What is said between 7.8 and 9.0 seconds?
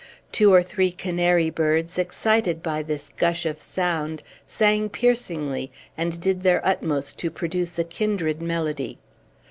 kindred melody.